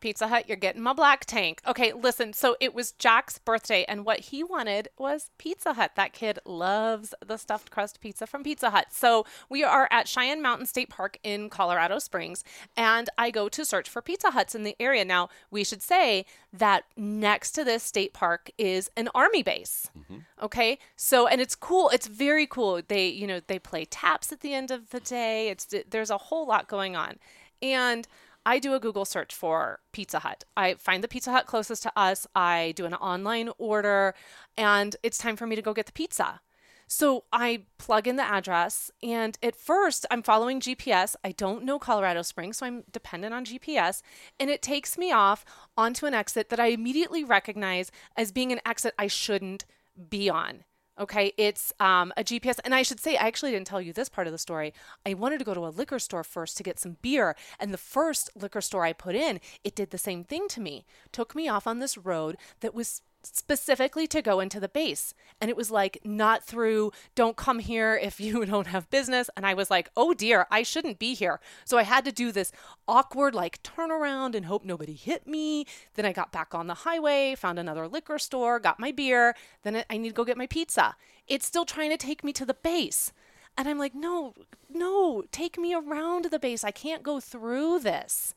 [0.00, 1.60] Pizza Hut, you're getting my black tank.
[1.66, 5.92] Okay, listen, so it was Jack's birthday, and what he wanted was Pizza Hut.
[5.94, 8.86] That kid loves the stuffed crust pizza from Pizza Hut.
[8.90, 12.44] So we are at Cheyenne Mountain State Park in Colorado Springs,
[12.76, 15.04] and I go to search for Pizza Huts in the area.
[15.04, 19.90] Now, we should say that next to this state park is an army base.
[19.98, 20.18] Mm-hmm.
[20.42, 21.90] Okay, so and it's cool.
[21.90, 22.80] It's very cool.
[22.86, 25.48] They, you know, they play taps at the end of the day.
[25.48, 27.18] It's there's a whole lot going on,
[27.60, 28.08] and
[28.46, 30.44] I do a Google search for Pizza Hut.
[30.56, 32.26] I find the Pizza Hut closest to us.
[32.34, 34.14] I do an online order,
[34.56, 36.40] and it's time for me to go get the pizza.
[36.86, 41.14] So I plug in the address, and at first I'm following GPS.
[41.22, 44.02] I don't know Colorado Springs, so I'm dependent on GPS,
[44.40, 45.44] and it takes me off
[45.76, 49.66] onto an exit that I immediately recognize as being an exit I shouldn't
[50.08, 50.64] be on.
[51.00, 54.10] Okay, it's um, a GPS, and I should say, I actually didn't tell you this
[54.10, 54.74] part of the story.
[55.06, 57.78] I wanted to go to a liquor store first to get some beer, and the
[57.78, 60.84] first liquor store I put in, it did the same thing to me.
[61.10, 65.14] Took me off on this road that was specifically to go into the base.
[65.40, 69.30] And it was like, not through, don't come here if you don't have business.
[69.36, 71.40] And I was like, oh dear, I shouldn't be here.
[71.64, 72.52] So I had to do this
[72.88, 75.66] awkward, like, turnaround and hope nobody hit me.
[75.94, 79.34] Then I got back on the highway, found another liquor store, got my beer.
[79.62, 80.96] Then I- need to go get my pizza.
[81.28, 83.12] It's still trying to take me to the base.
[83.56, 84.34] And I'm like, no,
[84.68, 86.64] no, take me around the base.
[86.64, 88.34] I can't go through this.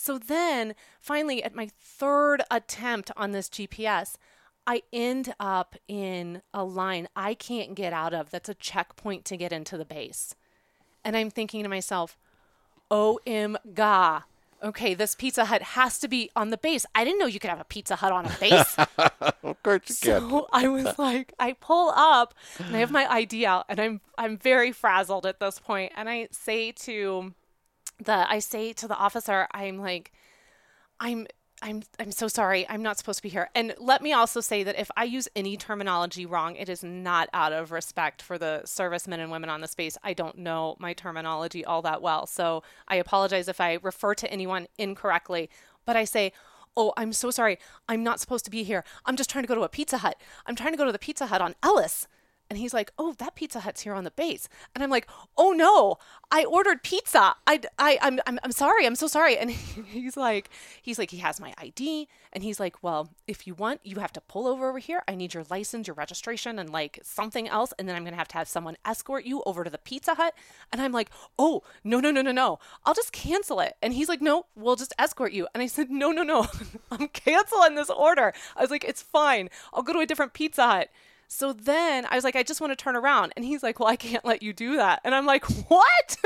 [0.00, 4.14] So then, finally, at my third attempt on this GPS,
[4.64, 9.36] I end up in a line I can't get out of that's a checkpoint to
[9.36, 10.36] get into the base.
[11.04, 12.16] And I'm thinking to myself,
[12.92, 13.58] OM
[14.60, 16.86] Okay, this Pizza Hut has to be on the base.
[16.94, 18.76] I didn't know you could have a Pizza Hut on a base.
[19.42, 20.42] of course you so can.
[20.52, 24.36] I was like, I pull up and I have my ID out and I'm I'm
[24.38, 27.34] very frazzled at this point and I say to
[28.02, 30.12] the I say to the officer, I'm like,
[31.00, 31.26] I'm
[31.60, 32.66] I'm I'm so sorry.
[32.68, 33.50] I'm not supposed to be here.
[33.54, 37.28] And let me also say that if I use any terminology wrong, it is not
[37.32, 39.98] out of respect for the servicemen and women on the space.
[40.04, 42.26] I don't know my terminology all that well.
[42.26, 45.50] So I apologize if I refer to anyone incorrectly,
[45.84, 46.32] but I say
[46.76, 47.58] Oh, I'm so sorry.
[47.88, 48.84] I'm not supposed to be here.
[49.04, 50.16] I'm just trying to go to a Pizza Hut.
[50.46, 52.06] I'm trying to go to the Pizza Hut on Ellis.
[52.50, 55.52] And he's like, "Oh, that Pizza Hut's here on the base." And I'm like, "Oh
[55.52, 55.98] no,
[56.30, 57.36] I ordered pizza.
[57.46, 58.86] I, I, I'm, I'm, I'm sorry.
[58.86, 59.50] I'm so sorry." And
[59.90, 63.80] he's like, he's like, he has my ID, and he's like, "Well, if you want,
[63.84, 65.02] you have to pull over over here.
[65.06, 68.28] I need your license, your registration, and like something else, and then I'm gonna have
[68.28, 70.34] to have someone escort you over to the Pizza Hut."
[70.72, 72.58] And I'm like, "Oh, no, no, no, no, no.
[72.86, 75.90] I'll just cancel it." And he's like, "No, we'll just escort you." And I said,
[75.90, 76.46] "No, no, no.
[76.90, 79.50] I'm canceling this order." I was like, "It's fine.
[79.74, 80.88] I'll go to a different Pizza Hut."
[81.30, 83.32] So then I was like, I just want to turn around.
[83.36, 85.00] And he's like, Well, I can't let you do that.
[85.04, 86.16] And I'm like, What?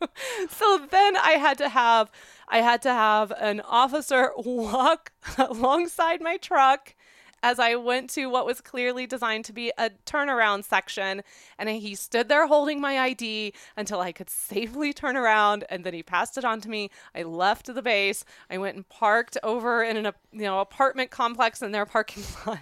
[0.50, 2.10] so then I had to have
[2.48, 6.94] I had to have an officer walk alongside my truck
[7.42, 11.22] as I went to what was clearly designed to be a turnaround section.
[11.58, 15.64] And he stood there holding my ID until I could safely turn around.
[15.68, 16.90] And then he passed it on to me.
[17.16, 18.24] I left the base.
[18.48, 22.60] I went and parked over in an you know apartment complex in their parking lot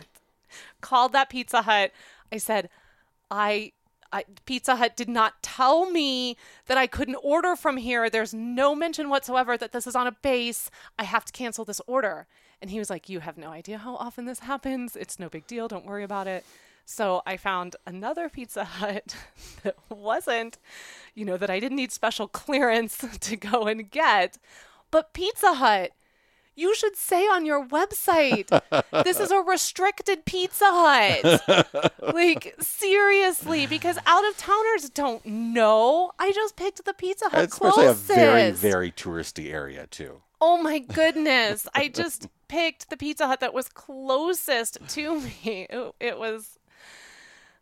[0.81, 1.93] called that Pizza Hut.
[2.33, 2.69] I said,
[3.31, 3.73] I,
[4.13, 8.11] I, Pizza Hut did not tell me that I couldn't order from here.
[8.11, 10.71] There's no mention whatsoever that this is on a base.
[10.99, 12.27] I have to cancel this order.
[12.61, 14.97] And he was like, You have no idea how often this happens.
[14.97, 15.69] It's no big deal.
[15.69, 16.45] Don't worry about it.
[16.85, 19.15] So I found another Pizza Hut
[19.63, 20.59] that wasn't,
[21.15, 24.39] you know, that I didn't need special clearance to go and get.
[24.91, 25.93] But Pizza Hut
[26.57, 28.49] you should say on your website,
[29.05, 31.93] this is a restricted Pizza Hut.
[32.15, 36.13] like, seriously, because out of towners don't know.
[36.19, 38.11] I just picked the Pizza Hut Especially closest.
[38.11, 40.23] a very, very touristy area, too.
[40.41, 41.67] Oh my goodness.
[41.75, 45.67] I just picked the Pizza Hut that was closest to me.
[46.01, 46.59] It was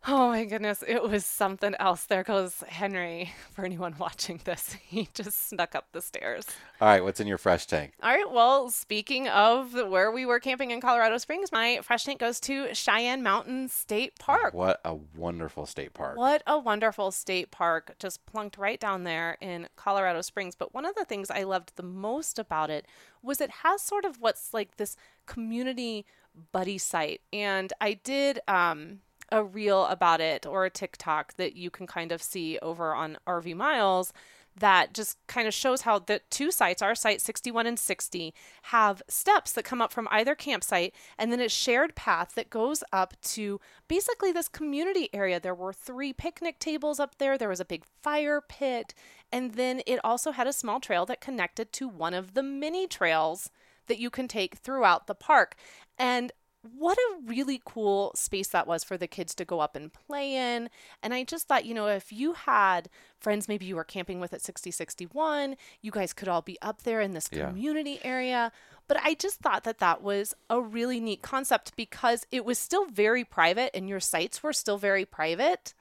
[0.07, 2.05] Oh my goodness, it was something else.
[2.05, 3.33] There goes Henry.
[3.51, 6.45] For anyone watching this, he just snuck up the stairs.
[6.79, 7.93] All right, what's in your fresh tank?
[8.01, 12.19] All right, well, speaking of where we were camping in Colorado Springs, my fresh tank
[12.19, 14.53] goes to Cheyenne Mountain State Park.
[14.53, 16.17] What a wonderful state park.
[16.17, 20.55] What a wonderful state park, just plunked right down there in Colorado Springs.
[20.55, 22.87] But one of the things I loved the most about it
[23.21, 24.95] was it has sort of what's like this
[25.25, 26.05] community
[26.53, 27.19] buddy site.
[27.33, 28.99] And I did um
[29.31, 33.17] a reel about it or a TikTok that you can kind of see over on
[33.27, 34.13] RV Miles
[34.59, 39.01] that just kind of shows how the two sites, our site 61 and 60, have
[39.07, 43.13] steps that come up from either campsite and then a shared path that goes up
[43.21, 45.39] to basically this community area.
[45.39, 48.93] There were three picnic tables up there, there was a big fire pit,
[49.31, 52.87] and then it also had a small trail that connected to one of the mini
[52.87, 53.49] trails
[53.87, 55.55] that you can take throughout the park.
[55.97, 59.93] And what a really cool space that was for the kids to go up and
[59.93, 60.69] play in.
[61.01, 62.89] And I just thought, you know, if you had
[63.19, 67.01] friends maybe you were camping with at 6061, you guys could all be up there
[67.01, 68.09] in this community yeah.
[68.09, 68.51] area.
[68.87, 72.85] But I just thought that that was a really neat concept because it was still
[72.85, 75.73] very private and your sites were still very private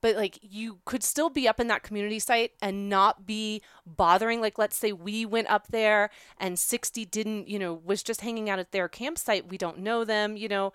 [0.00, 4.40] but like you could still be up in that community site and not be bothering.
[4.40, 8.48] Like let's say we went up there and 60 didn't you know was just hanging
[8.48, 10.72] out at their campsite we don't know them you know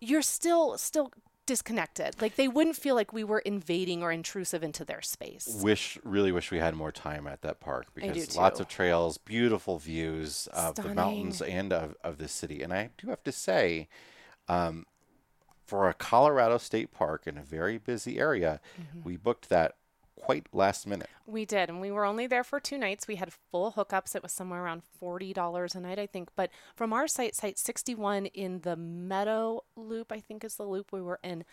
[0.00, 1.12] you're still still
[1.48, 2.20] disconnected.
[2.20, 5.58] Like they wouldn't feel like we were invading or intrusive into their space.
[5.62, 9.78] Wish really wish we had more time at that park because lots of trails beautiful
[9.78, 10.90] views of Stunning.
[10.90, 12.62] the mountains and of, of the city.
[12.62, 13.88] And i do have to say
[14.48, 14.86] um,
[15.68, 19.00] for a Colorado State Park in a very busy area, mm-hmm.
[19.04, 19.76] we booked that
[20.16, 21.10] quite last minute.
[21.26, 23.06] We did, and we were only there for two nights.
[23.06, 24.16] We had full hookups.
[24.16, 26.30] It was somewhere around forty dollars a night, I think.
[26.34, 30.90] But from our site, site sixty-one in the Meadow Loop, I think is the loop
[30.90, 31.44] we were in,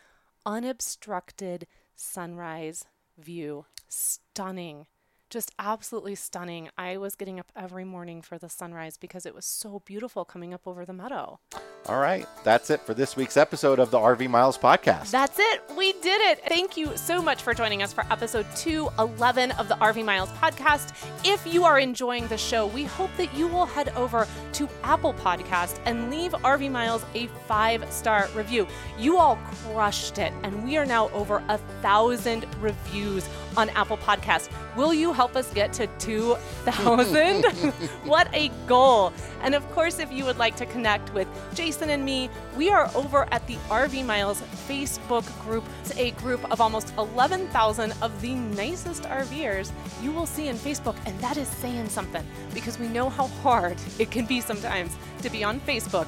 [0.45, 2.85] unobstructed sunrise
[3.17, 4.87] view, stunning
[5.29, 6.69] just absolutely stunning.
[6.77, 10.53] I was getting up every morning for the sunrise because it was so beautiful coming
[10.53, 11.39] up over the meadow.
[11.87, 12.25] All right.
[12.43, 15.11] That's it for this week's episode of the RV Miles podcast.
[15.11, 15.61] That's it.
[15.77, 16.41] We did it.
[16.47, 20.93] Thank you so much for joining us for episode 211 of the RV Miles podcast.
[21.23, 25.13] If you are enjoying the show, we hope that you will head over to Apple
[25.13, 28.67] Podcast and leave RV Miles a five star review.
[28.97, 34.49] You all crushed it, and we are now over a thousand reviews on Apple Podcast.
[34.75, 37.43] Will you help us get to 2,000?
[38.05, 39.13] what a goal!
[39.41, 42.89] And of course, if you would like to connect with Jason and me, we are
[42.93, 45.63] over at the RV Miles Facebook group.
[45.81, 49.71] It's a group of almost 11,000 of the nicest RVers
[50.03, 53.77] you will see in Facebook, and that is saying something because we know how hard
[53.97, 56.07] it can be sometimes to be on Facebook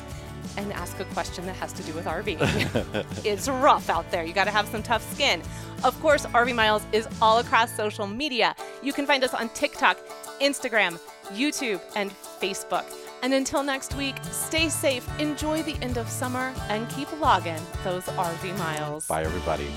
[0.57, 2.37] and ask a question that has to do with RV.
[3.25, 4.23] it's rough out there.
[4.23, 5.41] You got to have some tough skin.
[5.83, 8.55] Of course, RV Miles is all across social media.
[8.81, 9.97] You can find us on TikTok,
[10.41, 10.99] Instagram,
[11.33, 12.85] YouTube, and Facebook.
[13.23, 18.03] And until next week, stay safe, enjoy the end of summer, and keep logging those
[18.05, 19.07] RV miles.
[19.07, 19.67] Bye, everybody.